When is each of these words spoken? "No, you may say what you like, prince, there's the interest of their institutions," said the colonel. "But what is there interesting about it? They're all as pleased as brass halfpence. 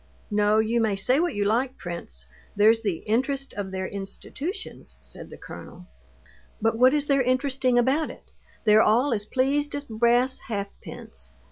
"No, 0.31 0.57
you 0.57 0.81
may 0.81 0.95
say 0.95 1.19
what 1.19 1.35
you 1.35 1.45
like, 1.45 1.77
prince, 1.77 2.25
there's 2.55 2.81
the 2.81 3.03
interest 3.05 3.53
of 3.53 3.69
their 3.69 3.87
institutions," 3.87 4.95
said 4.99 5.29
the 5.29 5.37
colonel. 5.37 5.85
"But 6.59 6.75
what 6.75 6.95
is 6.95 7.05
there 7.05 7.21
interesting 7.21 7.77
about 7.77 8.09
it? 8.09 8.23
They're 8.63 8.81
all 8.81 9.13
as 9.13 9.25
pleased 9.25 9.75
as 9.75 9.85
brass 9.85 10.39
halfpence. 10.47 11.37